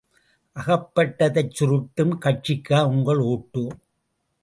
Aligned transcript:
அகப்பட்டதைச் 0.55 1.53
சுருட்டும் 1.53 2.15
கட்சிக்கா 2.19 2.85
உங்கள் 2.87 3.23
ஒட்டு? 3.27 3.63